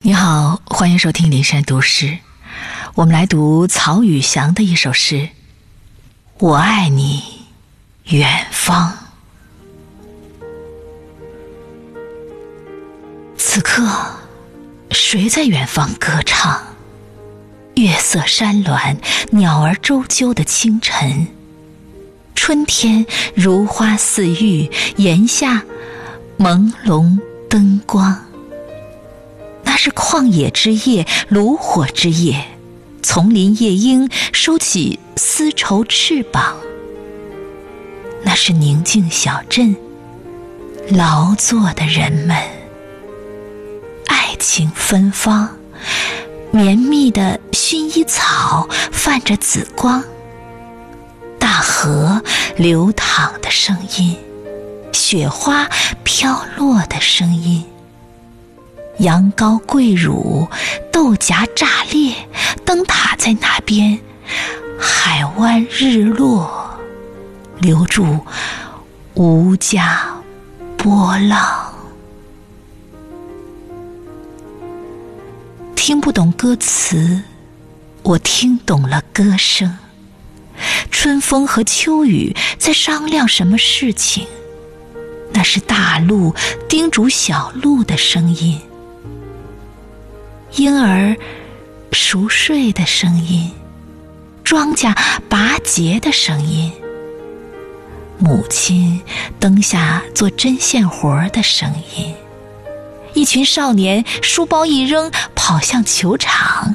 [0.00, 2.18] 你好，欢迎收听林山读诗。
[2.96, 5.14] 我们来读曹宇翔的一首诗
[6.38, 7.22] 《我爱你，
[8.04, 8.92] 远方》。
[13.38, 13.88] 此刻，
[14.90, 16.60] 谁在远方歌唱？
[17.76, 18.98] 月色山峦，
[19.30, 21.26] 鸟儿啁啾的清晨，
[22.34, 25.64] 春天如花似玉，檐下
[26.38, 27.18] 朦胧
[27.48, 28.25] 灯光。
[29.86, 32.44] 是旷野之夜，炉火之夜，
[33.04, 36.56] 丛林夜莺收起丝绸翅膀。
[38.24, 39.76] 那是宁静小镇，
[40.90, 42.36] 劳作的人们，
[44.08, 45.56] 爱情芬芳，
[46.50, 50.02] 绵密的薰衣草泛着紫光，
[51.38, 52.20] 大河
[52.56, 54.16] 流淌的声音，
[54.92, 55.68] 雪花
[56.02, 57.64] 飘落的声音。
[58.98, 60.48] 羊羔跪乳，
[60.90, 62.14] 豆荚炸裂，
[62.64, 63.98] 灯塔在那边，
[64.78, 66.80] 海湾日落，
[67.58, 68.18] 留住
[69.14, 70.06] 无家
[70.78, 71.74] 波浪。
[75.74, 77.22] 听不懂歌词，
[78.02, 79.76] 我听懂了歌声。
[80.90, 84.26] 春风和秋雨在商量什么事情？
[85.32, 86.34] 那是大鹿
[86.66, 88.58] 叮嘱小鹿的声音。
[90.56, 91.14] 婴儿
[91.92, 93.50] 熟睡的声音，
[94.42, 94.96] 庄稼
[95.28, 96.72] 拔节的声音，
[98.18, 99.02] 母亲
[99.38, 102.14] 灯下做针线活的声音，
[103.12, 106.74] 一群少年书包一扔，跑向球场。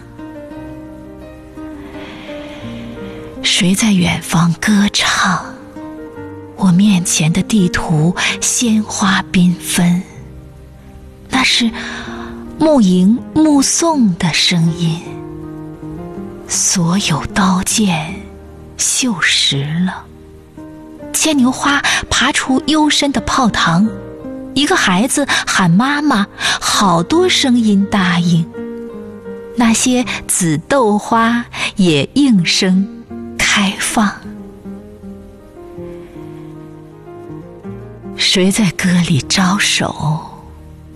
[3.42, 5.44] 谁在远方歌唱？
[6.56, 10.04] 我面前的地图鲜花缤纷，
[11.32, 11.72] 那是。
[12.62, 15.02] 目迎目送的声音，
[16.48, 18.14] 所有刀剑
[18.78, 20.06] 锈蚀了。
[21.12, 23.90] 牵牛花爬出幽深的泡塘，
[24.54, 28.48] 一个孩子喊妈妈，好多声音答应。
[29.56, 31.44] 那些紫豆花
[31.78, 33.04] 也应声
[33.40, 34.22] 开放。
[38.16, 40.31] 谁在歌里招手？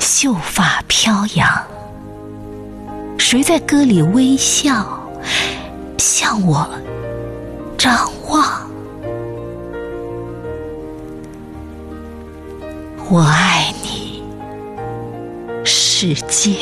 [0.06, 1.50] 秀发飘扬，
[3.18, 5.02] 谁在歌里微笑，
[5.98, 6.70] 向我
[7.76, 8.70] 张望？
[13.10, 14.24] 我爱你，
[15.64, 16.56] 世界，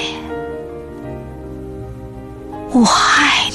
[2.72, 3.53] 我爱。